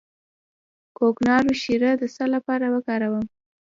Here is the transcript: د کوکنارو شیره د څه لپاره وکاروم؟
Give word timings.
د 0.85 0.89
کوکنارو 0.97 1.51
شیره 1.61 1.91
د 2.01 2.03
څه 2.15 2.25
لپاره 2.35 2.65
وکاروم؟ 2.75 3.25